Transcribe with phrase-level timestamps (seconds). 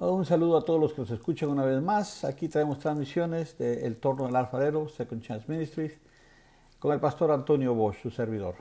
[0.00, 2.24] Un saludo a todos los que nos escuchan una vez más.
[2.24, 5.92] Aquí traemos transmisiones de El Torno del Alfarero, Second Chance Ministries,
[6.78, 8.54] con el pastor Antonio Bosch, su servidor.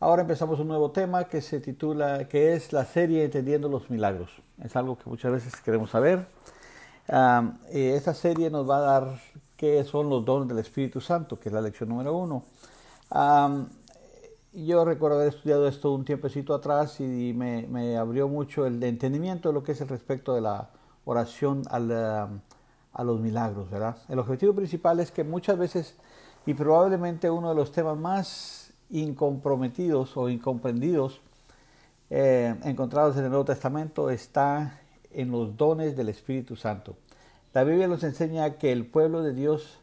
[0.00, 4.30] Ahora empezamos un nuevo tema que se titula, que es la serie Entendiendo los Milagros.
[4.58, 6.26] Es algo que muchas veces queremos saber.
[7.70, 9.20] esta serie nos va a dar
[9.58, 12.42] qué son los dones del Espíritu Santo, que es la lección número uno.
[14.54, 19.54] Yo recuerdo haber estudiado esto un tiempecito atrás y me, abrió mucho el entendimiento de
[19.54, 20.70] lo que es el respecto de la
[21.04, 23.96] oración a los milagros, ¿verdad?
[24.08, 25.96] El objetivo principal es que muchas veces,
[26.46, 31.20] y probablemente uno de los temas más incomprometidos o incomprendidos
[32.10, 36.96] eh, encontrados en el Nuevo Testamento está en los dones del Espíritu Santo.
[37.52, 39.78] La Biblia nos enseña que el pueblo de Dios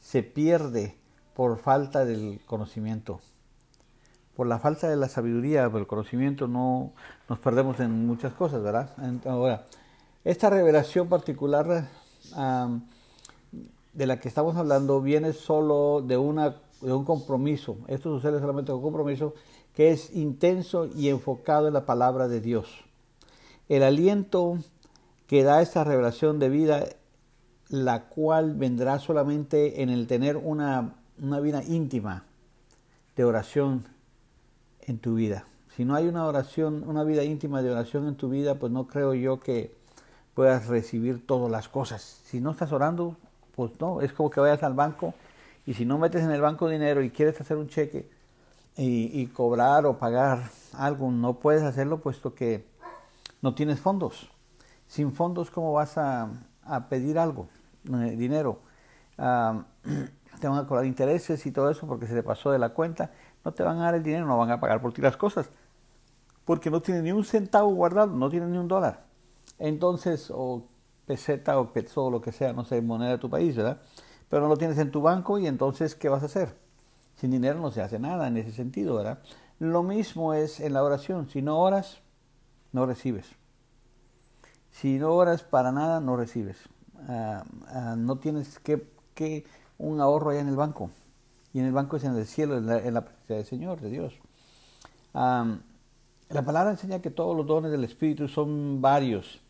[0.00, 0.96] se pierde
[1.34, 3.20] por falta del conocimiento.
[4.42, 6.90] Por la falta de la sabiduría, por el conocimiento, no
[7.28, 8.90] nos perdemos en muchas cosas, ¿verdad?
[9.24, 9.66] Ahora,
[10.24, 11.88] esta revelación particular
[13.92, 17.76] de la que estamos hablando viene solo de, una, de un compromiso.
[17.86, 19.34] Esto sucede solamente con compromiso
[19.76, 22.66] que es intenso y enfocado en la palabra de Dios.
[23.68, 24.58] El aliento
[25.28, 26.88] que da esta revelación de vida
[27.68, 32.24] la cual vendrá solamente en el tener una, vida íntima
[33.14, 33.91] de oración
[34.82, 35.44] en tu vida.
[35.76, 38.86] Si no hay una oración, una vida íntima de oración en tu vida, pues no
[38.86, 39.74] creo yo que
[40.34, 42.20] puedas recibir todas las cosas.
[42.24, 43.16] Si no estás orando,
[43.56, 45.14] pues no, es como que vayas al banco
[45.66, 48.08] y si no metes en el banco dinero y quieres hacer un cheque
[48.76, 52.66] y, cobrar o pagar algo, no puedes hacerlo puesto que
[53.42, 54.30] no tienes fondos.
[54.86, 56.28] Sin fondos, ¿cómo vas a
[56.88, 57.48] pedir algo?
[57.84, 58.60] Eh, dinero,
[59.16, 63.10] te van a cobrar intereses y todo eso porque se le pasó de la cuenta,
[63.44, 65.50] no te van a dar el dinero, no van a pagar por ti las cosas,
[66.44, 69.04] porque no tienen ni un centavo guardado, no tienen ni un dólar.
[69.58, 70.64] Entonces, o
[71.06, 73.80] peseta o peso o lo que sea, no sé, moneda de tu país, ¿verdad?
[74.28, 76.56] Pero no lo tienes en tu banco y entonces, ¿qué vas a hacer?
[77.16, 79.18] Sin dinero no se hace nada en ese sentido, ¿verdad?
[79.58, 82.00] Lo mismo es en la oración, si no oras,
[82.72, 83.26] no recibes.
[84.70, 86.56] Si no oras para nada, no recibes.
[87.08, 89.44] Ah, ah, no tienes que,
[89.78, 90.90] un ahorro allá en el banco.
[91.54, 94.14] Y en el banco es en el cielo, en la, presencia del Señor, de Dios.
[95.12, 99.40] la palabra enseña que todos los dones del Espíritu son varios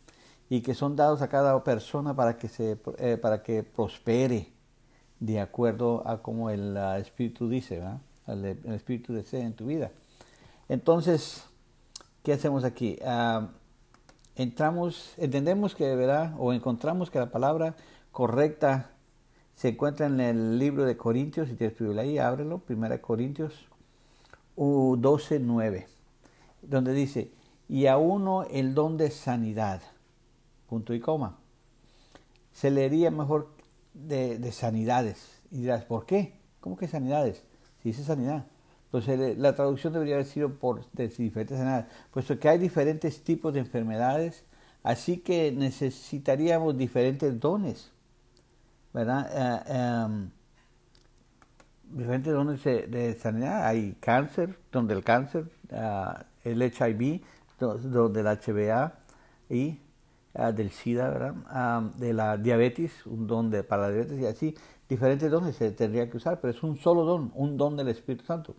[0.50, 4.52] y que son dados a cada persona para que, se, eh, para que prospere
[5.20, 7.82] de acuerdo a como el Espíritu dice,
[8.26, 9.92] El, Espíritu desea en tu vida.
[10.68, 11.44] Entonces,
[12.24, 12.98] ¿qué hacemos aquí?
[14.34, 17.74] entramos, entendemos que verdad o encontramos que la palabra
[18.10, 18.90] correcta
[19.54, 23.66] se encuentra en el libro de Corintios, si tienes tu ahí, ábrelo, Primera Corintios
[24.56, 25.86] 12, 9,
[26.62, 27.32] donde dice,
[27.68, 29.80] y a uno el don de sanidad,
[30.68, 31.38] punto y coma.
[32.52, 33.54] Se leería mejor
[33.94, 35.42] de, de sanidades.
[35.50, 36.34] Y dirás, ¿por qué?
[36.60, 37.44] ¿Cómo que sanidades?
[37.82, 38.46] Si dice sanidad.
[38.92, 43.54] Entonces la traducción debería haber sido por de diferentes sanidades, puesto que hay diferentes tipos
[43.54, 44.44] de enfermedades,
[44.82, 47.90] así que necesitaríamos diferentes dones,
[48.92, 50.04] ¿verdad?
[50.06, 50.30] Em,
[51.84, 53.66] diferentes dones de, sanidad.
[53.66, 57.22] Hay cáncer, donde el cáncer, ah, el HIV,
[57.58, 58.94] donde el HBA
[59.48, 59.78] y
[60.34, 61.82] ah, del SIDA, ¿verdad?
[61.96, 64.54] de la diabetes, un don de, para la diabetes y así,
[64.88, 68.24] diferentes dones se tendría que usar, pero es un solo don, un don del Espíritu
[68.24, 68.54] Santo.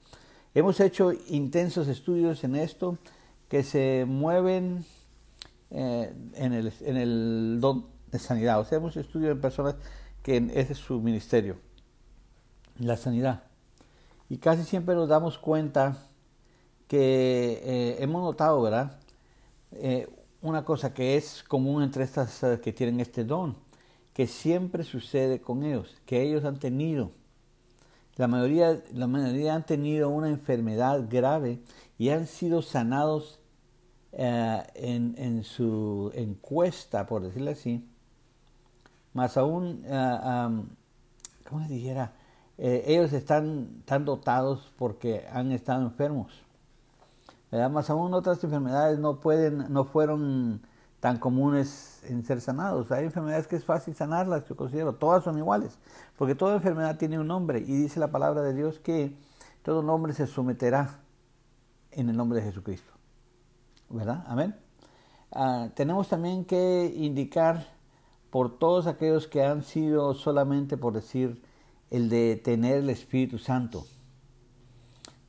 [0.55, 2.97] Hemos hecho intensos estudios en esto
[3.49, 4.85] que se mueven
[5.71, 8.59] eh, en, el, en el don de sanidad.
[8.59, 9.75] O sea, hemos estudiado en personas
[10.23, 11.57] que es su ministerio,
[12.79, 13.43] la sanidad.
[14.29, 15.97] Y casi siempre nos damos cuenta
[16.87, 18.99] que eh, hemos notado, ¿verdad?
[19.73, 20.09] Eh,
[20.41, 23.55] una cosa que es común entre estas que tienen este don,
[24.13, 27.11] que siempre sucede con ellos, que ellos han tenido
[28.15, 31.59] la mayoría, la mayoría han tenido una enfermedad grave
[31.97, 33.39] y han sido sanados
[34.11, 37.89] eh, en, su encuesta, por decirlo así.
[39.13, 40.63] Más aún, uh,
[41.47, 42.13] ¿cómo se dijera?
[42.57, 46.43] Eh, ellos están tan dotados porque han estado enfermos.
[47.71, 50.61] Más aún otras enfermedades no pueden, no fueron
[50.99, 52.91] tan comunes en ser sanados.
[52.91, 55.77] Hay enfermedades que es fácil sanarlas, yo considero, todas son iguales,
[56.17, 59.15] porque toda enfermedad tiene un nombre y dice la palabra de Dios que
[59.61, 60.99] todo nombre se someterá
[61.91, 62.91] en el nombre de Jesucristo.
[63.89, 64.23] ¿Verdad?
[64.27, 64.55] Amén.
[65.31, 67.72] Ah, tenemos también que indicar
[68.33, 71.39] por todos aquellos que han sido solamente por decir
[71.91, 73.85] el de tener el Espíritu Santo,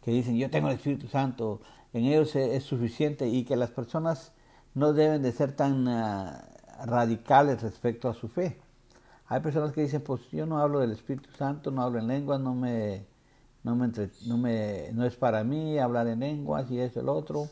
[0.01, 1.61] que dicen yo tengo el Espíritu Santo,
[1.93, 4.33] en ellos es suficiente y que las personas
[4.73, 6.49] no deben de ser tan, ah,
[6.87, 8.59] radicales respecto a su fe.
[9.27, 12.41] Hay personas que dicen, pues yo no hablo del Espíritu Santo, no hablo en lenguas,
[12.41, 13.05] no me,
[13.65, 13.89] no me,
[14.27, 17.51] me no es para mí hablar en lenguas y eso el otro,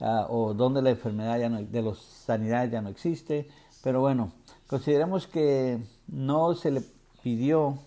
[0.00, 3.48] ah, o donde la enfermedad ya no, de los sanidades ya no existe.
[3.82, 4.32] Pero bueno,
[4.72, 6.82] consideremos que no se le
[7.22, 7.78] pidió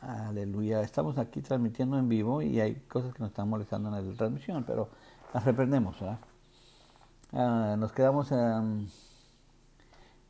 [0.00, 0.80] Aleluya.
[0.82, 4.62] Estamos aquí transmitiendo en vivo y hay cosas que nos están molestando en la transmisión,
[4.64, 4.90] pero
[5.34, 5.96] las reprendemos.
[7.32, 8.30] Ah, nos quedamos.
[8.30, 8.88] en...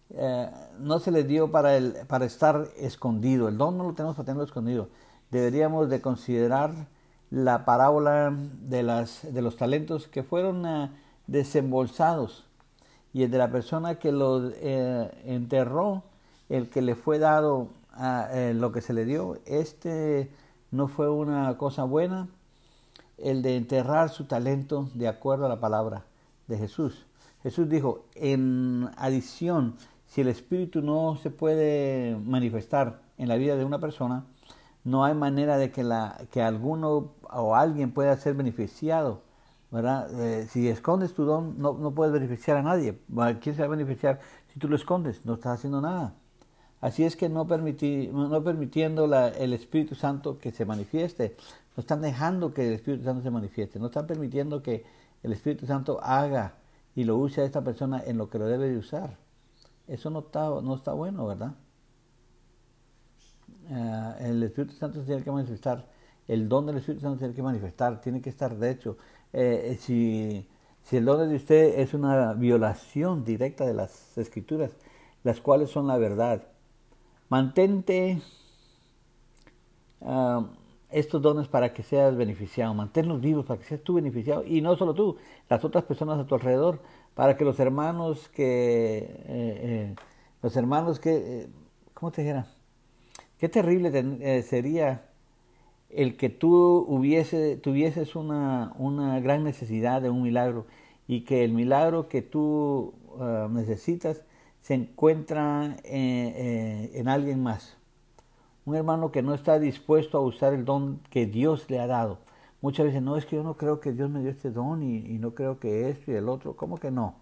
[0.08, 3.46] Eh, no se le dio para, el, para estar escondido.
[3.46, 4.88] El don no lo tenemos para tenerlo escondido.
[5.30, 6.72] Deberíamos de considerar
[7.28, 10.88] la parábola de, las, de los talentos que fueron uh,
[11.26, 12.47] desembolsados
[13.12, 16.02] y el de la persona que los eh, enterró,
[16.48, 19.38] el que le fue dado uh, lo que se le dio.
[19.46, 20.30] Este
[20.70, 22.28] no fue una cosa buena,
[23.16, 26.04] el de enterrar su talento de acuerdo a la palabra
[26.46, 27.06] de Jesús.
[27.42, 29.76] Jesús dijo, en adición,
[30.06, 34.24] si el espíritu no se puede manifestar en la vida de una persona,
[34.84, 39.22] no hay manera de que, la, que alguno o alguien pueda ser beneficiado.
[39.70, 40.08] ¿Verdad?
[40.20, 42.98] Eh, si escondes tu don, no, no, puedes beneficiar a nadie.
[43.40, 44.20] ¿Quién se va a beneficiar
[44.52, 45.24] si tú lo escondes?
[45.26, 46.14] No estás haciendo nada.
[46.80, 51.36] Así es que no, no permitiendo la, el Espíritu Santo que se manifieste,
[51.76, 54.84] no están dejando que el Espíritu Santo se manifieste, no están permitiendo que
[55.22, 56.54] el Espíritu Santo haga
[56.94, 59.16] y lo use a esta persona en lo que lo debe de usar.
[59.88, 61.54] Eso no está, no está bueno, ¿verdad?
[63.70, 65.86] Eh, el Espíritu Santo tiene que manifestar,
[66.26, 68.96] el don del Espíritu Santo tiene que manifestar, tiene que estar de hecho.
[69.32, 70.46] Eh, si,
[70.82, 74.72] si el don de usted es una violación directa de las escrituras,
[75.24, 76.42] las cuales son la verdad,
[77.28, 78.20] mantente
[80.02, 80.48] ah,
[80.90, 84.76] estos dones para que seas beneficiado, manténlos vivos para que seas tú beneficiado y no
[84.76, 85.16] solo tú,
[85.48, 86.80] las otras personas a tu alrededor
[87.14, 89.94] para que los hermanos que, eh, eh,
[90.42, 91.48] los hermanos que, eh,
[91.94, 92.46] ¿cómo te dijera?
[93.38, 95.07] Qué terrible sería
[95.90, 100.66] el que tú hubiese, tuvieses una, una, gran necesidad de un milagro
[101.06, 104.22] y que el milagro que tú ah, necesitas
[104.60, 107.76] se encuentra en alguien más.
[108.66, 112.18] Un hermano que no está dispuesto a usar el don que Dios le ha dado
[112.60, 115.18] Muchas veces, no, es que yo no creo que Dios me dio este don y,
[115.18, 116.56] no creo que esto y el otro.
[116.56, 117.14] ¿Cómo que no?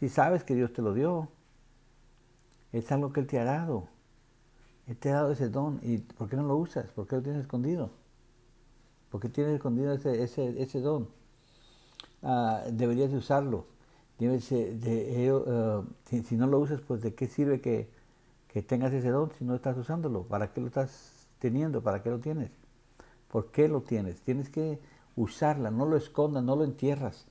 [0.00, 1.28] Si sabes que Dios te lo dio,
[2.72, 3.88] es algo que Él te ha dado.
[4.88, 5.78] Él te ha dado ese don.
[5.82, 6.90] ¿Y por qué no lo usas?
[6.90, 7.90] ¿Por qué lo tienes escondido?
[9.12, 11.06] ¿Por qué tienes escondido ese, don?
[12.22, 13.66] Ah, deberías de usarlo.
[14.18, 17.90] de, uh, si, si, no lo usas, pues ¿de qué sirve que,
[18.62, 20.22] tengas ese don si no estás usándolo?
[20.22, 21.82] ¿Para qué lo estás teniendo?
[21.82, 22.52] ¿Para qué lo tienes?
[23.30, 24.22] ¿Por qué lo tienes?
[24.22, 24.80] Tienes que
[25.14, 27.26] usarla, no lo escondas, no lo entierras,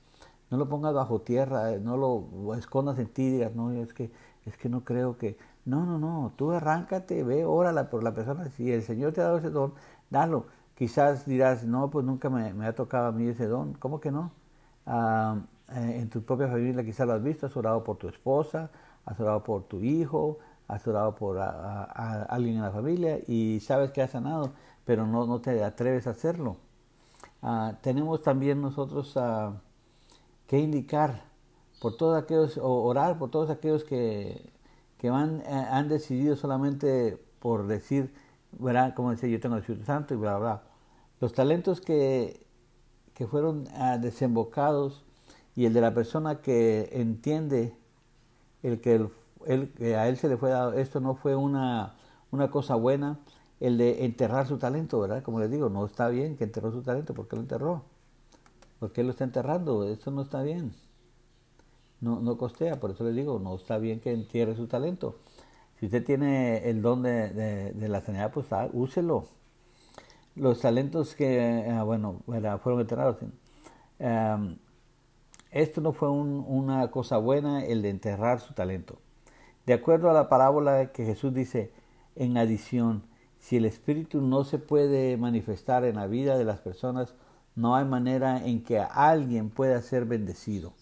[0.50, 4.12] no lo pongas bajo tierra, no lo escondas en ti, digas, no, es que,
[4.46, 5.36] es que no creo que...
[5.64, 8.48] No, no, no, tú arráncate, ve, órala por la persona.
[8.50, 9.74] Si el Señor te ha dado ese don,
[10.10, 10.46] dalo.
[10.82, 13.74] Quizás dirás, no, pues nunca me, ha tocado a mí ese don.
[13.74, 14.32] ¿Cómo que no?
[14.84, 15.36] Ah,
[15.70, 18.68] eh, en tu propia familia quizás lo has visto, has orado por tu esposa,
[19.04, 24.02] has orado por tu hijo, has orado por alguien en la familia y sabes que
[24.02, 26.56] has sanado pero no, no te atreves a hacerlo.
[27.42, 29.54] Ah, tenemos también nosotros uh,
[30.48, 31.22] que indicar
[31.80, 34.50] por todos aquellos, o orar por todos aquellos que,
[34.98, 38.12] que van, eh, han decidido solamente por decir,
[38.50, 38.94] ¿verdad?
[38.96, 40.71] como decía, yo tengo el Espíritu Santo y bla, bla.
[41.22, 42.44] Los talentos que,
[43.14, 45.04] que fueron ah, desembocados
[45.54, 47.76] y el de la persona que entiende
[48.64, 49.08] el que,
[49.46, 51.94] el, a él se le fue dado, esto no fue una,
[52.32, 53.20] una cosa buena,
[53.60, 55.22] el de enterrar su talento, ¿verdad?
[55.22, 57.84] Como les digo, no está bien que enterró su talento, ¿por qué lo enterró?
[58.80, 59.86] ¿Por qué lo está enterrando?
[59.86, 60.74] Eso no está bien.
[62.00, 65.20] No, no costea, por eso les digo, no está bien que entierre su talento.
[65.78, 69.28] Si usted tiene el don de, la sanidad, pues ah, úselo.
[70.34, 72.22] Los talentos que, ah, bueno,
[72.62, 73.16] fueron enterrados.
[73.98, 74.56] Em,
[75.50, 78.98] esto no fue una cosa buena, el de enterrar su talento.
[79.66, 81.72] De acuerdo a la parábola que Jesús dice,
[82.16, 83.04] en adición,
[83.38, 87.14] si el Espíritu no se puede manifestar en la vida de las personas,
[87.54, 90.72] no hay manera en que alguien pueda ser bendecido.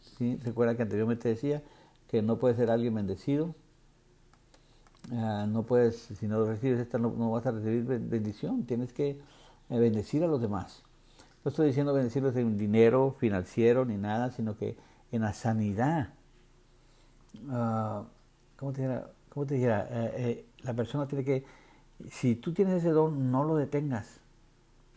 [0.00, 0.38] ¿Sí?
[0.42, 1.62] Recuerda que anteriormente decía
[2.08, 3.54] que no puede ser alguien bendecido.
[5.12, 8.64] Ah, no puedes, si no recibes esta, no, vas a recibir bendición.
[8.64, 9.10] Tienes que
[9.70, 10.82] eh, bendecir a los demás.
[11.44, 14.76] No estoy diciendo bendecirlos en dinero financiero ni nada, sino que
[15.12, 16.10] en la sanidad.
[17.34, 18.04] Uh,
[18.56, 19.10] ¿Cómo te dijera?
[19.28, 19.86] ¿Cómo te dijera?
[19.90, 21.44] Eh, eh, la persona tiene que
[22.10, 24.20] si tú tienes ese don, no lo detengas.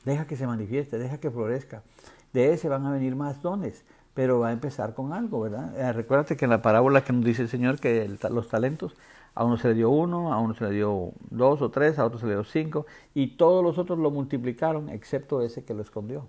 [0.05, 1.83] Deja que se manifieste, deja que florezca.
[2.33, 3.83] De ese van a venir más dones.
[4.13, 5.77] pero va a empezar con algo, ¿verdad?
[5.79, 8.93] Eh, recuérdate que en la parábola que nos dice el Señor que los talentos,
[9.39, 12.05] a uno se le dio uno, a uno se le dio dos o tres, a
[12.05, 15.81] otro se le dio cinco, y todos los otros lo multiplicaron, excepto ese que lo
[15.81, 16.25] escondió.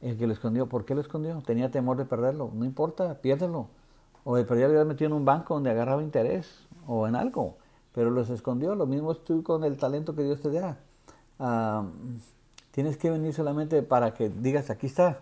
[0.00, 1.42] El que lo escondió, ¿por qué lo escondió?
[1.44, 2.52] Tenía temor de perderlo.
[2.54, 3.66] No importa, piérdelo.
[4.22, 7.56] O de perder había metido en un banco donde agarraba interés o en algo.
[7.92, 8.76] Pero los escondió.
[8.76, 10.78] Lo mismo es tú con el talento que Dios te da.
[12.70, 15.18] Tienes que venir solamente para que digas, aquí está.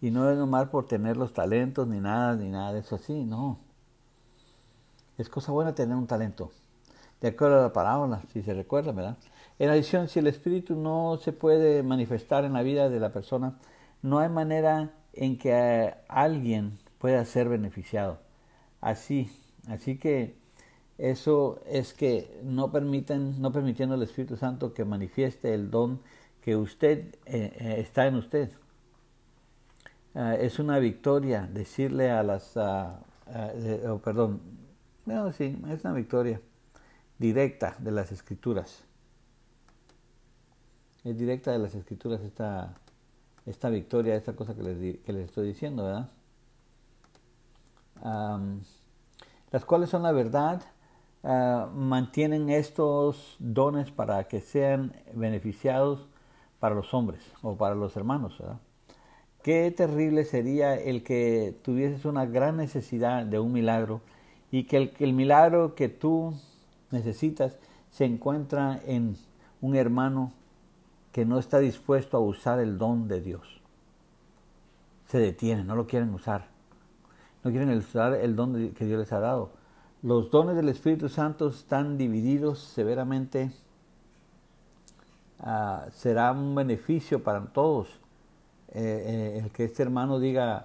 [0.00, 3.24] Y no es nomás por tener los talentos ni nada, ni nada de eso así,
[3.24, 3.58] no.
[5.18, 6.52] Es cosa buena tener un talento.
[7.20, 9.16] De acuerdo a la parábola, si se recuerda, ¿verdad?
[9.58, 13.58] En adición, si el espíritu no se puede manifestar en la vida de la persona,
[14.02, 18.18] no hay manera en que alguien pueda ser beneficiado.
[18.80, 19.30] Así,
[19.68, 20.34] así que
[20.98, 26.00] eso es que no permiten, no permitiendo al Espíritu Santo que manifieste el don
[26.40, 28.50] que usted eh, eh, está en usted.
[30.14, 34.40] Ah, es una victoria decirle a las, uh, perdón,
[35.06, 36.40] no, sí, es una victoria
[37.18, 38.84] directa de las escrituras.
[41.04, 42.74] Es directa de las escrituras esta,
[43.46, 46.10] esta victoria, esta cosa que les, que les estoy diciendo, ¿verdad?
[49.52, 50.62] las cuales son la verdad,
[51.22, 56.08] ah, mantienen estos dones para que sean beneficiados
[56.58, 58.58] para los hombres o para los hermanos, ¿verdad?
[59.42, 64.00] Qué terrible sería el que tuvieses una gran necesidad de un milagro
[64.52, 66.34] y que el, milagro que tú
[66.90, 67.56] necesitas
[67.90, 69.16] se encuentra en
[69.62, 70.32] un hermano
[71.10, 73.60] que no está dispuesto a usar el don de Dios.
[75.08, 76.46] Se detiene, no lo quieren usar.
[77.42, 79.50] No quieren usar el don que Dios les ha dado.
[80.02, 83.50] Los dones del Espíritu Santo están divididos severamente.
[85.40, 87.88] Ah, será un beneficio para todos
[88.74, 90.64] eh, eh, el que este hermano diga,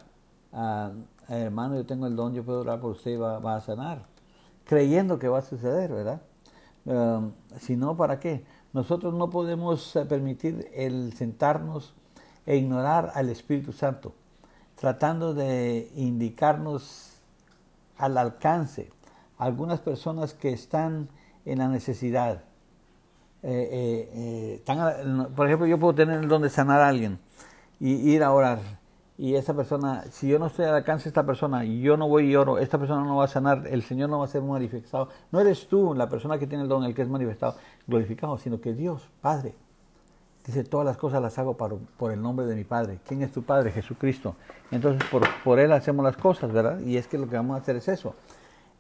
[0.51, 0.91] ah,
[1.27, 4.05] hermano, yo tengo el don, yo puedo orar por usted y va, a sanar,
[4.65, 6.22] creyendo que va a suceder, ¿verdad?
[6.86, 8.46] Um, si no, ¿para qué?
[8.74, 11.93] Nosotros no podemos eh, permitir el sentarnos
[12.46, 14.13] e ignorar al Espíritu Santo,
[14.75, 17.13] tratando de indicarnos
[17.98, 18.89] al alcance
[19.38, 21.10] algunas personas que están
[21.46, 22.43] en la necesidad.
[23.41, 27.19] por ejemplo, yo puedo tener el don de sanar a alguien,
[27.79, 28.60] y ir a orar.
[29.19, 32.29] Y esa persona, si yo no estoy al alcance de esta persona yo no voy
[32.29, 35.09] y oro, esta persona no va a sanar, el Señor no va a ser manifestado.
[35.31, 37.55] No eres tú la persona que tiene el don, el que es manifestado,
[37.88, 39.55] glorificado, sino que Dios, Padre.
[40.45, 43.00] Dice, todas las cosas las hago por, por el nombre de mi Padre.
[43.07, 43.71] ¿Quién es tu Padre?
[43.71, 44.36] Jesucristo.
[44.69, 46.79] Entonces, por, por Él hacemos las cosas, ¿verdad?
[46.79, 48.13] Y es que lo que vamos a hacer es eso.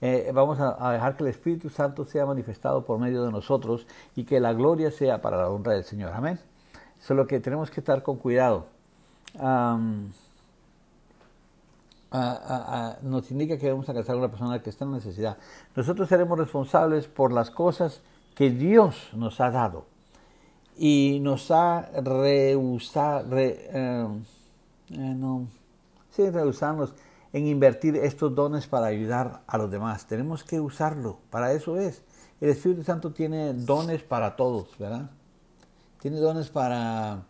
[0.01, 3.87] Eh, vamos a, a, dejar que el Espíritu Santo sea manifestado por medio de nosotros
[4.15, 6.13] y que la gloria sea para la honra del Señor.
[6.13, 6.39] Amén.
[7.01, 8.67] Solo que tenemos que estar con cuidado
[12.11, 15.37] nos indica que debemos alcanzar a una persona que está en necesidad.
[15.75, 18.01] Nosotros seremos responsables por las cosas
[18.35, 19.85] que Dios nos ha dado
[20.77, 24.07] y nos ha rehusado, eh,
[24.89, 25.47] no,
[26.11, 26.93] sí, rehusarnos
[27.33, 30.05] en invertir estos dones para ayudar a los demás.
[30.05, 32.03] Tenemos que usarlo, para eso es.
[32.39, 35.09] El Espíritu Santo tiene dones para todos, ¿verdad?
[35.99, 37.23] Tiene dones para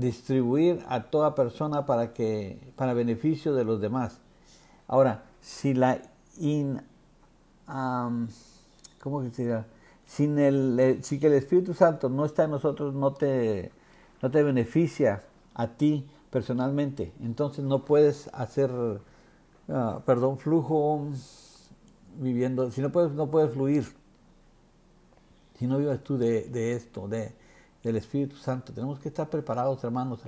[0.00, 4.18] distribuir a toda persona para que para beneficio de los demás.
[4.88, 6.02] Ahora, si la
[6.38, 6.80] in
[9.00, 9.64] ¿cómo que se
[10.06, 13.70] Sin el, si que el Espíritu Santo no está en nosotros, no te,
[14.22, 15.22] no te beneficia
[15.54, 17.12] a ti personalmente.
[17.20, 18.70] Entonces no puedes hacer,
[19.68, 21.06] ah, perdón, flujo
[22.16, 23.84] viviendo, si no puedes, no puedes fluir.
[25.58, 27.34] Si no vives tú de esto, de,
[27.82, 28.72] del Espíritu Santo.
[28.72, 30.20] Tenemos que estar preparados, hermanos,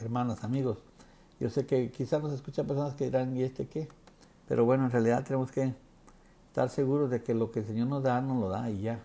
[0.00, 0.78] hermanas, amigos.
[1.38, 3.88] Yo sé que quizás nos escuchan personas que dirán, ¿y este qué?
[4.48, 5.72] Pero bueno, en realidad tenemos que
[6.48, 9.00] estar seguros de que lo que el Señor nos da, nos lo da y ya.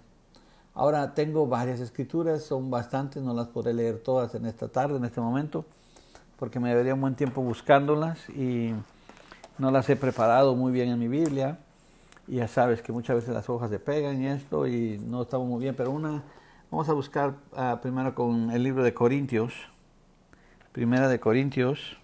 [0.74, 5.06] Ahora tengo varias escrituras, son bastantes, no las podré leer todas en esta tarde, en
[5.06, 5.63] este momento,
[6.38, 8.74] porque me debería un buen tiempo buscándolas y
[9.58, 11.60] no las he preparado muy bien en mi Biblia.
[12.27, 15.48] Y ya sabes que muchas veces las hojas se pegan y esto y no estamos
[15.48, 16.24] muy bien, pero una
[16.75, 19.53] Vamos a buscar uh, primero con el libro de Corintios.
[20.74, 21.96] Primera de Corintios.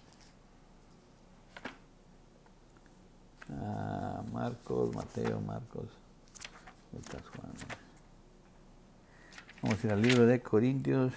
[3.50, 5.88] Uh, Marcos, Mateo, Marcos,
[6.90, 7.52] Lucas, Juan.
[9.60, 11.12] Vamos a ir al libro de Corintios.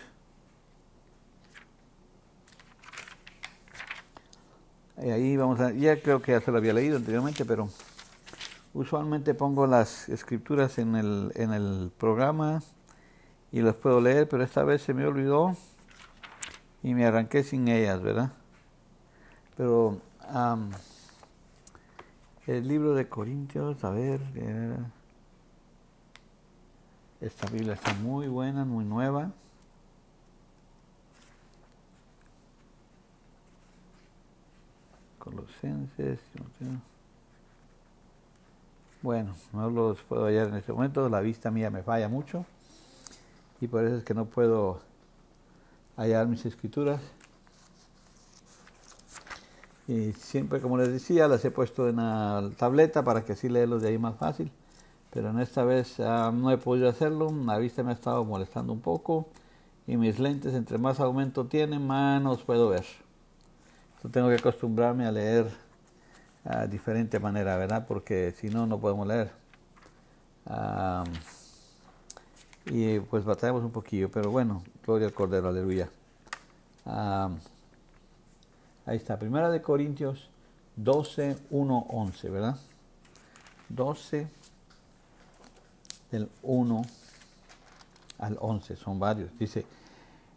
[4.98, 7.70] Ahí vamos a, ya creo que ya se lo había leído anteriormente, pero
[8.74, 12.62] usualmente pongo las escrituras en el, en el programa
[13.52, 15.56] y las puedo leer, pero esta vez se me olvidó
[16.84, 18.32] y me arranqué sin ellas, ¿verdad?
[19.58, 20.00] Pero
[22.48, 24.78] el libro de Corintios, a ver, eh,
[27.22, 29.32] esta Biblia está muy buena, muy nueva.
[35.18, 36.20] Colosenses.
[39.02, 42.46] Bueno, no los puedo hallar en este momento, la vista mía me falla mucho
[43.66, 44.80] y por eso es que no puedo
[45.98, 47.02] hallar mis escrituras.
[49.88, 53.82] Y siempre, como les decía, las he puesto en la tableta para que así leerlos
[53.82, 54.52] de ahí más fácil.
[55.12, 58.72] Pero en esta vez ah, no he podido hacerlo, la vista me ha estado molestando
[58.74, 59.28] un poco
[59.88, 62.86] y mis lentes entre más aumento tienen, más puedo ver.
[64.12, 65.48] Tengo que acostumbrarme a leer
[66.44, 67.86] a ah, diferente manera, ¿verdad?
[67.88, 69.32] Porque si no, no podemos leer.
[72.68, 75.90] Y pues batallamos un poquillo, pero bueno, gloria al Cordero, aleluya.
[76.86, 80.30] Ahí está, Primera de Corintios
[80.76, 82.58] 12, 1, 11, ¿verdad?
[83.70, 84.28] 12
[86.12, 86.82] del 1
[88.20, 89.38] al 11, son varios.
[89.40, 89.66] Dice,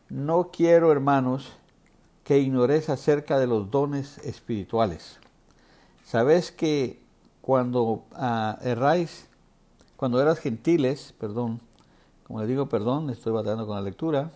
[0.09, 1.53] no quiero, hermanos,
[2.25, 5.19] que ignores acerca de los dones espirituales.
[6.05, 7.01] Sabes que
[7.41, 9.27] cuando uh, erráis,
[9.97, 11.61] cuando eras gentiles, perdón,
[12.29, 14.31] como le digo, perdón, estoy batallando con la lectura,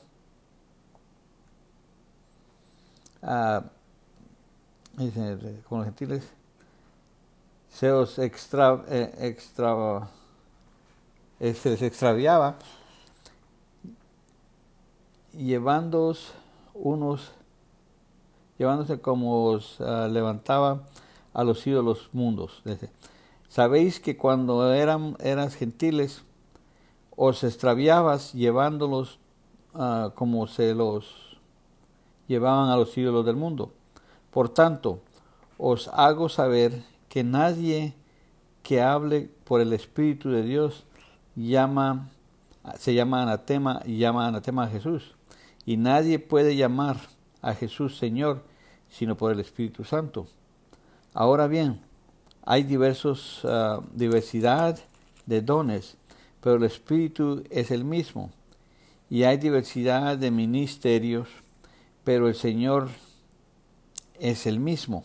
[3.20, 3.60] uh,
[4.96, 6.26] dice, con los gentiles,
[7.68, 8.32] se os eh,
[11.38, 12.56] eh, se les extraviaba,
[15.34, 16.32] llevándos
[16.72, 17.30] unos,
[18.56, 20.84] llevándose como os ah, levantaba
[21.34, 22.62] a los ídolos mundos.
[23.48, 26.22] Sabéis que cuando eran, eras gentiles,
[27.16, 29.18] os extraviabas llevándolos
[29.74, 31.38] uh, como se los
[32.28, 33.72] llevaban a los ídolos del mundo.
[34.30, 35.00] Por tanto,
[35.58, 37.94] os hago saber que nadie
[38.62, 40.84] que hable por el Espíritu de Dios
[41.36, 42.08] llama,
[42.78, 45.14] se llama anatema y llama anatema a Jesús.
[45.66, 46.96] Y nadie puede llamar
[47.42, 48.42] a Jesús Señor
[48.92, 50.26] sino por el Espíritu Santo.
[51.14, 51.80] Ahora bien,
[52.44, 54.78] hay diversos, ah, diversidad
[55.26, 55.96] de dones,
[56.42, 58.30] pero el Espíritu es el mismo.
[59.08, 61.28] Y hay diversidad de ministerios,
[62.04, 62.88] pero el Señor
[64.18, 65.04] es el mismo.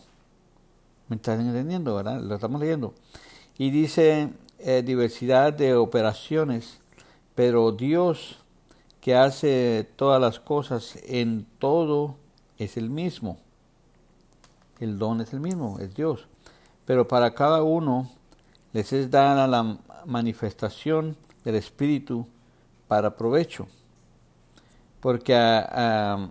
[1.08, 2.20] ¿Me están entendiendo, verdad?
[2.20, 2.94] Lo estamos leyendo.
[3.56, 6.80] Y dice eh, diversidad de operaciones,
[7.34, 8.38] pero Dios
[9.00, 12.16] que hace todas las cosas en todo
[12.58, 13.38] es el mismo.
[14.80, 16.26] El don es el mismo, es Dios.
[16.84, 18.10] Pero para cada uno
[18.72, 22.26] les es dada la manifestación del Espíritu
[22.86, 23.66] para provecho.
[25.00, 26.30] Porque a,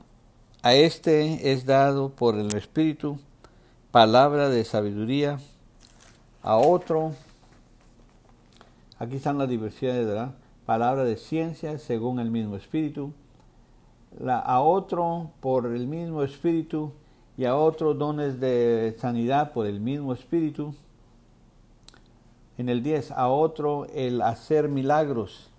[0.61, 3.19] a este es dado por el Espíritu
[3.91, 5.39] palabra de sabiduría,
[6.43, 7.13] a otro
[8.99, 10.33] Aquí están las diversidades de la
[10.65, 13.13] palabra de ciencia según el mismo espíritu,
[14.19, 16.91] la, a otro por el mismo espíritu
[17.37, 20.73] y a otro dones de sanidad por el mismo espíritu.
[22.57, 25.51] En el 10, a otro el hacer milagros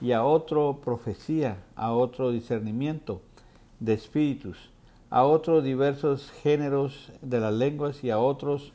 [0.00, 3.20] y a otro profecía, a otro discernimiento
[3.80, 4.70] de espíritus,
[5.10, 8.72] a otros diversos géneros de las lenguas y a otros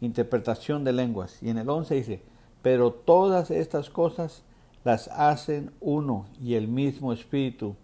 [0.00, 1.42] interpretación de lenguas.
[1.42, 2.22] Y en el 11 dice,
[2.62, 4.42] pero todas estas cosas
[4.84, 7.76] las hacen uno y el mismo Espíritu,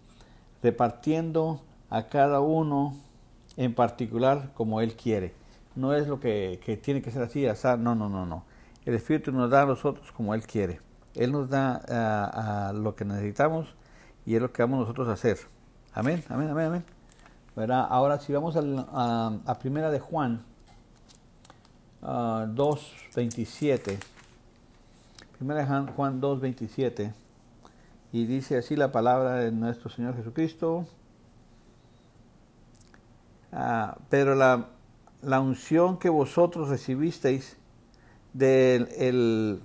[0.63, 2.95] repartiendo a cada uno
[3.55, 5.33] en particular como Él quiere.
[5.75, 8.43] No es lo que, tiene que ser así, así, no, no, no, no.
[8.87, 10.79] El Espíritu nos da a nosotros como Él quiere.
[11.13, 13.75] Él nos da a, lo que necesitamos
[14.25, 15.39] y es lo que vamos nosotros a hacer.
[15.93, 16.85] Amén, amén, amén, amén.
[17.69, 18.61] Ahora si vamos a,
[19.45, 20.41] a, Primera de Juan
[22.01, 23.97] 2.27.
[25.37, 27.13] Primera Juan 2, 27.
[28.13, 30.85] Y dice así la palabra de nuestro Señor Jesucristo.
[33.51, 34.67] Ah, pero la,
[35.23, 37.57] la, unción que vosotros recibisteis
[38.33, 39.61] del, el,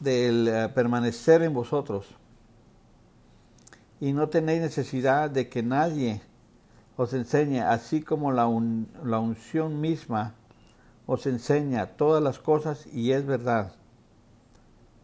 [0.00, 2.06] del eh, permanecer en vosotros.
[4.00, 6.22] Y no tenéis necesidad de que nadie
[6.96, 8.48] os enseñe, así como la,
[9.04, 10.34] la unción misma
[11.06, 13.72] os enseña todas las cosas y es verdad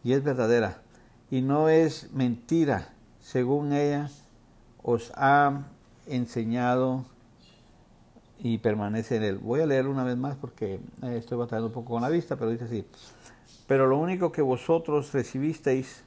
[0.04, 0.82] y es verdadera.
[1.30, 2.90] Y no es mentira,
[3.20, 4.08] según ella
[4.84, 5.64] os ha
[6.06, 7.04] enseñado
[8.46, 9.38] y permanece en él.
[9.38, 12.37] Voy a leer una vez más porque eh, estoy batallando un poco con la vista,
[12.37, 12.87] pero dice así.
[13.66, 16.04] Pero lo único que vosotros recibisteis,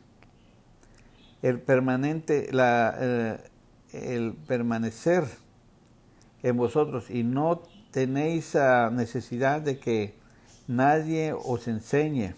[1.42, 3.38] el permanente, la, eh,
[3.92, 5.26] el permanecer
[6.42, 10.16] en vosotros y no tenéis uh, necesidad de que
[10.68, 12.36] nadie os enseñe,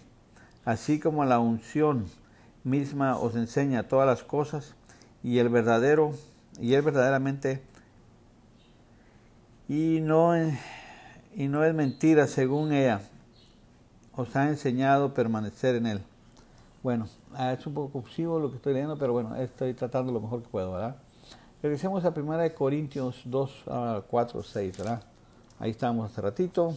[0.64, 2.06] así como la unción
[2.64, 4.74] misma os enseña todas las cosas
[5.22, 6.12] y el verdadero
[6.60, 7.62] y él verdaderamente
[9.72, 10.34] y no
[11.34, 13.00] y no es mentira según ella
[14.14, 16.02] os ha enseñado permanecer en él.
[16.82, 20.20] Bueno, ah, es un poco confusivo lo que estoy leyendo, pero bueno, estoy tratando lo
[20.20, 20.96] mejor que puedo, ¿verdad?
[21.62, 23.64] Regresemos a 1 Corintios 2,
[24.06, 25.02] 4, 6, ¿verdad?
[25.58, 26.76] Ahí estábamos hace ratito.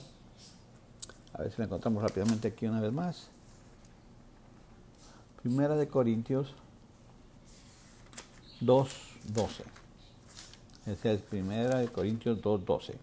[1.34, 3.28] A ver si lo encontramos rápidamente aquí una vez más.
[5.42, 6.54] Primera de Corintios
[8.62, 8.90] 2,
[9.34, 9.85] 12.
[10.86, 12.96] Esa es Primera de Corintios 2, 12.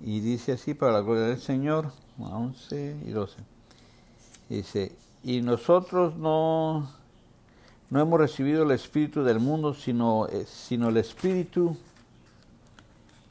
[0.00, 3.36] Y dice así, para la gloria del Señor, 11 y 12.
[4.48, 4.92] Dice,
[5.22, 6.90] y nosotros no,
[7.90, 11.76] no hemos recibido el Espíritu del mundo, sino, eh, sino el Espíritu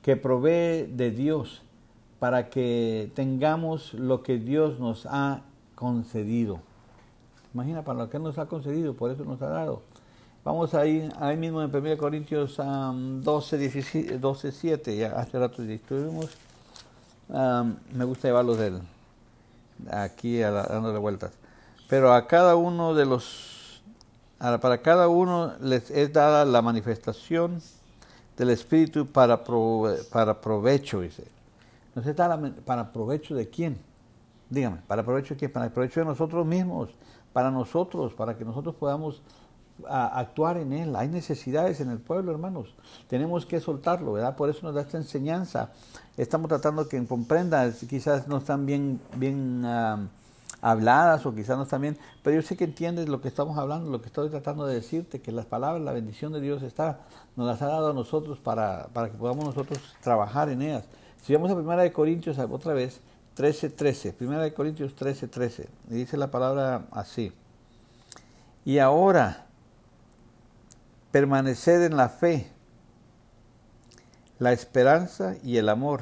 [0.01, 1.61] que provee de Dios
[2.19, 5.41] para que tengamos lo que Dios nos ha
[5.75, 6.61] concedido.
[7.53, 9.81] Imagina, para lo que nos ha concedido, por eso nos ha dado.
[10.41, 16.29] Vamos ahí, ahí mismo en 1 Corintios 12, 17, 12, 7, ya hace rato estuvimos.
[17.27, 18.79] me gusta llevarlo del,
[19.91, 21.33] aquí dándole vueltas.
[21.89, 23.81] Pero a cada uno de los,
[24.39, 27.61] para cada uno les es dada la manifestación
[28.37, 29.43] del Espíritu para,
[30.09, 31.25] para provecho, dice.
[31.95, 33.77] ¿Nos está para provecho de quién?
[34.49, 35.51] Dígame, ¿para provecho de quién?
[35.51, 36.91] Para provecho de nosotros mismos,
[37.33, 39.21] para nosotros, para que nosotros podamos
[39.87, 40.95] actuar en él.
[40.95, 42.73] Hay necesidades en el pueblo, hermanos.
[43.07, 44.35] Tenemos que soltarlo, ¿verdad?
[44.35, 45.71] Por eso nos da esta enseñanza.
[46.17, 49.63] Estamos tratando que comprendan, quizás no están bien, bien
[50.61, 53.89] habladas o quizás no están bien, pero yo sé que entiendes lo que estamos hablando,
[53.89, 56.99] lo que estoy tratando de decirte, que las palabras, la bendición de Dios está,
[57.35, 60.83] nos las ha dado a nosotros para, para que podamos nosotros trabajar en ellas.
[61.21, 63.01] Si vamos a Primera de Corintios otra vez,
[63.35, 64.13] 13, 13.
[64.13, 65.69] Primera de Corintios 13, 13.
[65.87, 67.31] dice la palabra así.
[68.65, 69.45] Y ahora,
[71.11, 72.47] permaneced en la fe,
[74.37, 76.01] la esperanza y el amor.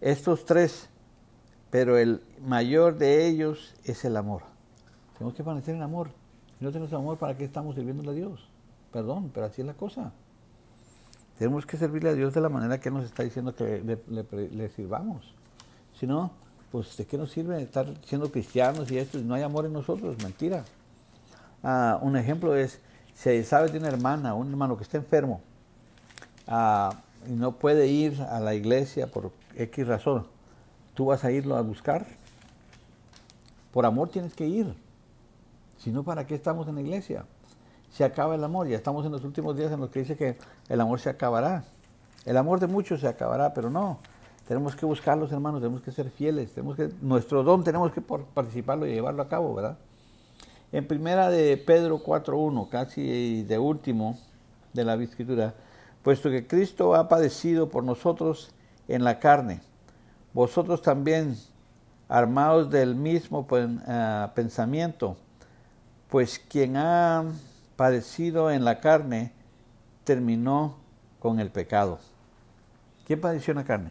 [0.00, 0.88] Estos tres,
[1.70, 4.42] pero el mayor de ellos es el amor.
[5.14, 6.10] Tenemos que permanecer en amor.
[6.58, 8.48] Si no tenemos amor, ¿para qué estamos sirviendo a Dios?
[8.92, 10.12] Perdón, pero así es la cosa.
[11.38, 15.34] Tenemos que servirle a Dios de la manera que nos está diciendo que le, sirvamos.
[15.98, 16.30] Si no,
[16.70, 19.18] pues ¿de qué nos sirve estar siendo cristianos y esto?
[19.18, 20.64] no hay amor en nosotros, mentira.
[21.62, 22.80] Ah, un ejemplo es,
[23.14, 25.40] si sabes de una hermana, un hermano que está enfermo
[26.46, 26.90] ah,
[27.28, 30.26] y no puede ir a la iglesia por X razón,
[30.94, 32.06] ¿tú vas a irlo a buscar?
[33.72, 34.74] Por amor tienes que ir.
[35.78, 37.24] Si no, ¿para qué estamos en la iglesia?
[37.92, 38.66] se acaba el amor.
[38.66, 40.36] Ya estamos en los últimos días en los que dice que
[40.68, 41.64] el amor se acabará.
[42.24, 43.98] El amor de muchos se acabará, pero no.
[44.48, 48.86] Tenemos que buscarlos, hermanos, tenemos que ser fieles, tenemos que nuestro don tenemos que participarlo
[48.86, 49.78] y llevarlo a cabo, ¿verdad?
[50.72, 54.18] En primera de Pedro 4.1, casi de último
[54.72, 55.54] de la escritura,
[56.02, 58.50] puesto que Cristo ha padecido por nosotros
[58.88, 59.60] en la carne,
[60.32, 61.36] vosotros también
[62.08, 65.18] armados del mismo eh, pensamiento,
[66.08, 67.24] pues quien ha
[67.76, 69.32] padecido en la carne,
[70.04, 70.76] terminó
[71.18, 71.98] con el pecado.
[73.06, 73.90] ¿Quién padeció en la carne?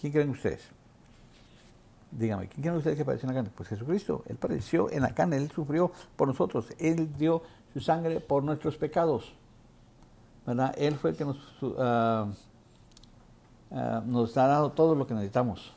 [0.00, 0.73] ¿Quién creen ustedes?
[2.16, 3.54] Dígame, ¿quién creen ustedes que padeció en la carne?
[3.56, 8.20] Pues Jesucristo, Él padeció en la carne, Él sufrió por nosotros, Él dio su sangre
[8.20, 9.34] por nuestros pecados.
[10.46, 10.74] ¿verdad?
[10.78, 12.30] Él fue el que nos, uh,
[14.06, 15.72] nos ha dado todo lo que necesitamos.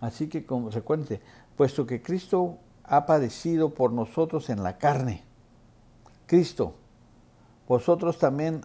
[0.00, 1.20] Así que como, recuerde,
[1.56, 5.24] puesto que Cristo ha padecido por nosotros en la carne.
[6.26, 6.74] Cristo,
[7.66, 8.64] vosotros también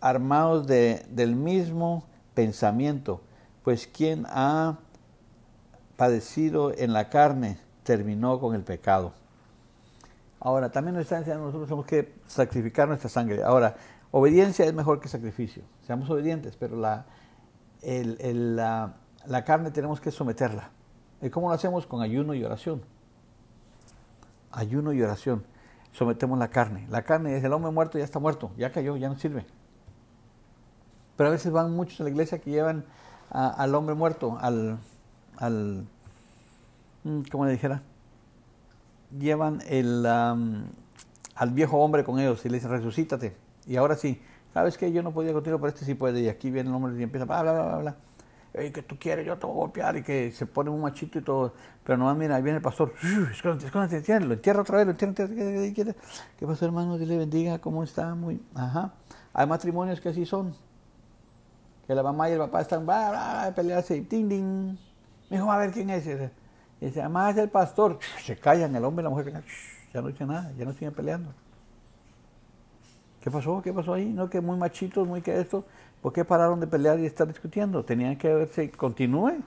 [0.00, 3.22] armados de, del mismo pensamiento,
[3.62, 4.78] pues quien ha
[6.00, 9.12] padecido en la carne terminó con el pecado.
[10.40, 13.42] Ahora, también nos está enseñando nosotros tenemos que sacrificar nuestra sangre.
[13.42, 13.76] Ahora,
[14.10, 15.62] obediencia es mejor que sacrificio.
[15.86, 17.04] Seamos obedientes, pero la,
[17.82, 18.94] la,
[19.26, 20.70] la carne tenemos que someterla.
[21.20, 21.86] ¿Y cómo lo hacemos?
[21.86, 22.80] Con ayuno y oración.
[24.52, 25.44] Ayuno y oración.
[25.92, 26.86] Sometemos la carne.
[26.88, 29.44] La carne es el hombre muerto, ya está muerto, ya cayó, ya no sirve.
[31.18, 32.86] Pero a veces van muchos a la iglesia que llevan
[33.28, 34.78] al hombre muerto, al,
[35.40, 35.86] al,
[37.02, 37.82] mm, ¿cómo le dijera?
[39.18, 43.36] Llevan el, al viejo hombre con ellos y le dicen, resucítate.
[43.66, 44.22] Y ahora sí,
[44.54, 44.92] ¿sabes qué?
[44.92, 46.20] Yo no podía contigo, pero este sí puede.
[46.20, 47.96] Y aquí viene el hombre y empieza, bla, bla, bla, bla
[48.52, 51.22] que tú quieres, yo te voy a golpear, y que se pone un machito y
[51.22, 51.54] todo.
[51.84, 52.92] Pero nomás, mira, ahí viene el pastor,
[53.32, 55.94] escóndete, escóndete, lo entierra otra vez, lo entierra,
[56.38, 56.98] ¿qué pasó, hermano?
[56.98, 58.14] Dile bendiga, ¿cómo está?
[58.14, 58.92] Muy, ajá.
[59.32, 60.52] Hay matrimonios que así son.
[61.86, 64.76] Que la mamá y el papá están a pelearse y ting, ding.
[65.30, 66.04] Me dijo, a ver quién es.
[66.06, 66.30] Y dice,
[66.80, 67.98] es el pastor.
[68.22, 69.42] Se callan el hombre y la mujer.
[69.94, 71.32] Ya no dice nada, ya no siguen peleando.
[73.20, 73.60] ¿Qué pasó?
[73.62, 74.06] ¿Qué pasó ahí?
[74.06, 75.64] No, que muy machitos, muy que esto.
[76.02, 77.84] ¿Por qué pararon de pelear y estar discutiendo?
[77.84, 79.42] Tenían que verse, continúe,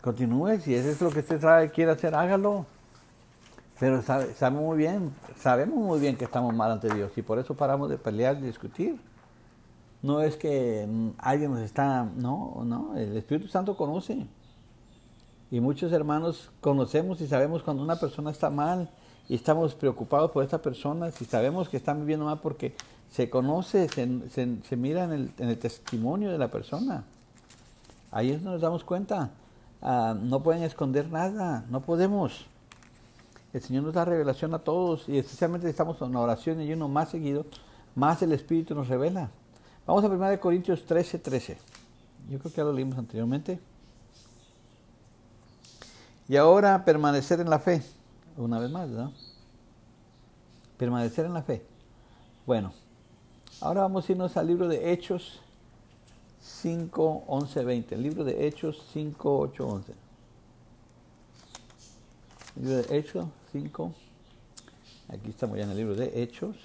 [0.00, 0.58] continúe.
[0.60, 2.64] Si eso es lo que usted sabe, quiere hacer, hágalo.
[3.78, 7.38] Pero sabe, sabemos muy bien, sabemos muy bien que estamos mal ante Dios y por
[7.38, 8.98] eso paramos de pelear y discutir.
[10.00, 14.26] No es que alguien nos está, no, no, el Espíritu Santo conoce.
[15.52, 18.88] Y muchos hermanos conocemos y sabemos cuando una persona está mal
[19.28, 22.74] y estamos preocupados por esta persona, si sabemos que están viviendo mal porque
[23.10, 27.04] se conoce, se, mira en el, testimonio de la persona.
[28.10, 29.28] Ahí es donde nos damos cuenta.
[29.82, 32.46] Ah, no pueden esconder nada, no podemos.
[33.52, 37.10] El Señor nos da revelación a todos y especialmente estamos en oración y uno más
[37.10, 37.44] seguido,
[37.94, 39.28] más el Espíritu nos revela.
[39.86, 41.58] Vamos a 1 Corintios 13, 13.
[42.30, 43.60] Yo creo que ya lo leímos anteriormente.
[46.28, 47.82] Y ahora permanecer en la fe.
[48.36, 49.12] Una vez más, ¿no?
[50.78, 51.64] Permanecer en la fe.
[52.46, 52.72] Bueno,
[53.60, 55.40] ahora vamos a irnos al libro de Hechos
[56.40, 57.94] 5, 11, 20.
[57.94, 59.92] El libro de Hechos 5, 8, 11.
[62.56, 63.92] El libro de Hechos 5.
[65.08, 66.56] Aquí estamos ya en el libro de Hechos.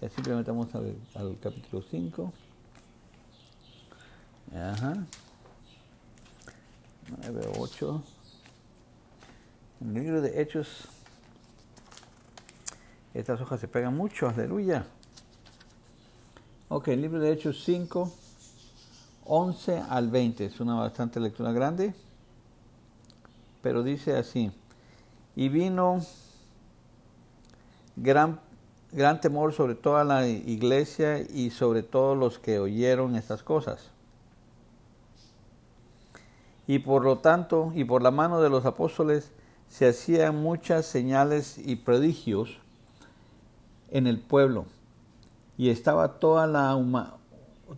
[0.00, 2.32] Ya simplemente vamos al, al capítulo 5.
[4.54, 4.94] Ajá.
[7.26, 8.02] 9, 8.
[9.80, 10.88] El libro de Hechos,
[13.14, 14.84] estas hojas se pegan mucho, aleluya.
[16.68, 18.12] Ok, el libro de Hechos 5,
[19.24, 20.46] 11 al 20.
[20.46, 21.94] Es una bastante lectura grande,
[23.62, 24.50] pero dice así.
[25.36, 26.00] Y vino
[27.94, 28.40] gran,
[28.90, 33.90] gran temor sobre toda la iglesia y sobre todos los que oyeron estas cosas.
[36.66, 39.30] Y por lo tanto, y por la mano de los apóstoles,
[39.68, 42.58] se hacían muchas señales y prodigios
[43.90, 44.66] en el pueblo.
[45.56, 46.76] Y estaba toda la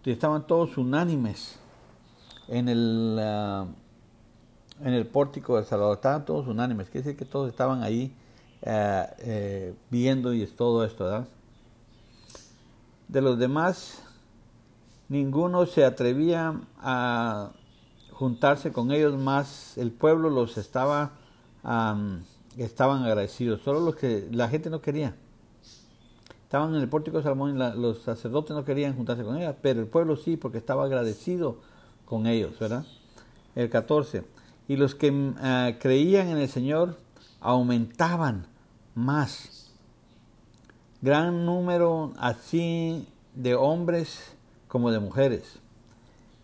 [0.05, 1.59] estaban todos unánimes
[2.49, 3.67] en el ah,
[4.83, 5.97] en el pórtico del Salvador.
[5.97, 8.15] Estaban todos unánimes quiere decir que todos estaban ahí
[8.67, 11.27] ah, eh, viendo y todo esto
[13.09, 14.03] de los demás
[15.09, 17.51] ninguno se atrevía a
[18.13, 21.13] juntarse con ellos más el pueblo los estaba
[22.57, 23.61] estaban agradecidos.
[23.63, 25.15] Solo los que la gente no quería.
[26.43, 29.81] Estaban en el pórtico de Salomón y los sacerdotes no querían juntarse con ella, pero
[29.81, 31.59] el pueblo sí, porque estaba agradecido
[32.05, 32.85] con ellos, ¿verdad?
[33.55, 34.25] El 14.
[34.67, 36.97] Y los que mm, ah, creían en el Señor
[37.41, 38.47] aumentaban
[38.95, 39.71] más.
[41.03, 44.35] Gran número así de hombres
[44.69, 45.61] como de mujeres.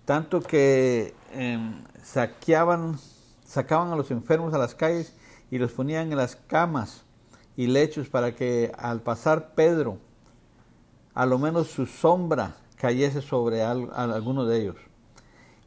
[0.05, 2.97] Tanto que em, saqueaban
[3.57, 5.15] sacaban a los enfermos a las calles
[5.51, 7.05] y los ponían en las camas
[7.57, 9.97] y lechos para que al pasar Pedro,
[11.15, 14.77] a lo menos su sombra cayese sobre alguno de ellos.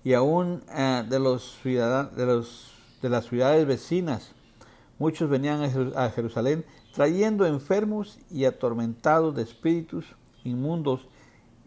[0.04, 2.72] Y aún eh, de, los ciudadanos,
[3.02, 4.34] de, las ciudades vecinas,
[5.00, 5.64] muchos venían
[5.96, 10.06] a Jerusalén trayendo enfermos y atormentados de espíritus
[10.44, 11.08] inmundos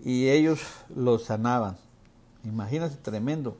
[0.04, 0.60] y ellos
[0.94, 1.76] los sanaban.
[2.44, 3.56] Imagínate tremendo.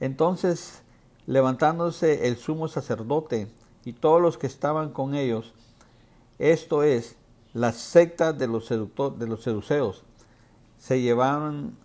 [0.00, 0.82] Entonces
[1.26, 3.48] levantándose el sumo sacerdote
[3.84, 5.54] y todos los que estaban con ellos,
[6.38, 7.16] esto es,
[7.52, 10.04] la secta de los, de los seduceos,
[10.78, 11.76] se llevaron,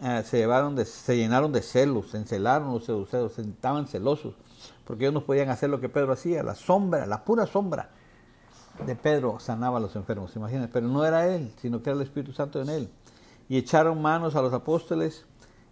[0.00, 4.34] eh, se llevaron se llenaron de celos, se encelaron los seduceos, estaban celosos,
[4.84, 7.90] porque ellos no podían hacer lo que Pedro hacía, la sombra, la pura sombra
[8.86, 12.02] de Pedro sanaba a los enfermos, imagínense, pero no era él, sino que era el
[12.02, 12.88] Espíritu Santo en él.
[13.48, 15.26] Y echaron manos a los apóstoles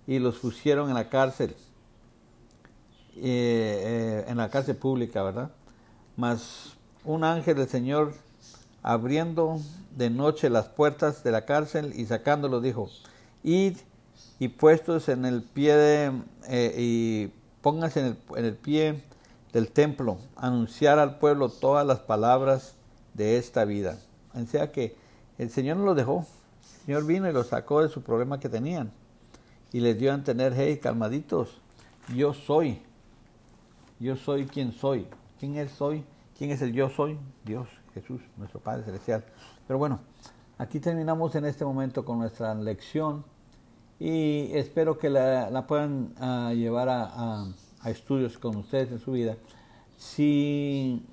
[0.06, 1.56] y los pusieron en la cárcel
[3.16, 5.50] eh, en la cárcel pública, ¿verdad?
[6.16, 8.14] Mas un ángel del Señor
[8.82, 9.60] abriendo
[9.96, 12.90] de noche las puertas de la cárcel y sacándolo dijo,
[13.42, 13.76] id
[14.38, 16.12] y puestos en el pie
[16.48, 19.02] eh, y pónganse en el, en el pie
[19.52, 22.74] del templo, anunciar al pueblo todas las palabras
[23.14, 23.98] de esta vida.
[24.34, 24.96] O sea que
[25.38, 26.26] el Señor no los dejó.
[26.80, 28.90] El Señor vino y los sacó de su problema que tenían.
[29.72, 31.60] Y les dio a entender, hey, calmaditos,
[32.14, 32.80] yo soy.
[34.02, 35.06] Yo soy quien soy.
[35.38, 36.04] ¿Quién es soy?
[36.36, 37.16] ¿Quién es el yo soy?
[37.44, 39.24] Dios, Jesús, nuestro Padre Celestial.
[39.64, 40.00] Pero bueno,
[40.58, 43.24] aquí terminamos en este momento con nuestra lección
[44.00, 47.46] y espero que la, puedan ah, llevar a,
[47.84, 49.36] estudios con ustedes en su vida.
[49.96, 51.06] Si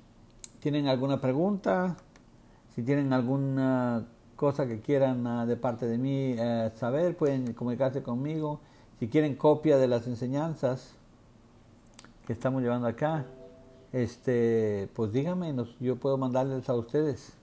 [0.58, 1.96] tienen alguna pregunta,
[2.74, 8.02] si tienen algún cosa que quieran ah, de parte de mí eh, saber, pueden comunicarse
[8.02, 8.58] conmigo.
[8.98, 10.96] Si quieren copia de las enseñanzas
[12.32, 13.26] estamos llevando acá,
[13.92, 17.36] este, pues díganme, yo puedo mandarles a ustedes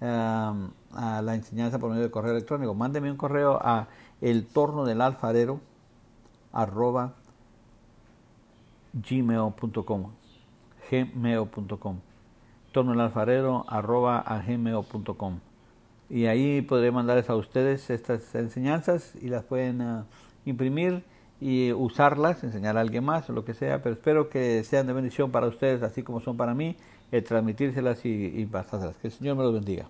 [0.00, 2.74] a la enseñanza por medio de correo electrónico.
[2.74, 3.88] Mándeme un correo a
[4.20, 5.60] el torno del alfarero
[6.52, 7.14] arroba
[8.94, 10.10] gmail.com
[10.90, 12.00] gmail.com
[12.72, 15.40] torno del alfarero arroba gmail.com
[16.08, 20.06] y ahí podré mandarles a ustedes estas enseñanzas y las pueden ah,
[20.44, 21.04] imprimir
[21.40, 24.92] y usarlas, enseñar a alguien más o lo que sea, pero espero que sean de
[24.92, 26.76] bendición para ustedes, así como son para mí,
[27.26, 28.96] transmitírselas y, y pasárselas.
[28.96, 29.88] Que el Señor me los bendiga.